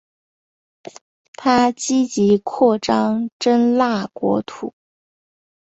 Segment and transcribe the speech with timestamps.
[1.35, 4.73] 他积极扩张真腊国土。